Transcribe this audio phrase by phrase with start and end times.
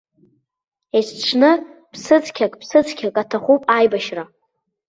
[0.97, 1.51] Есҽны
[1.91, 4.23] ԥсыцқьак-ԥсыцқьак аҭахуп аибашьра.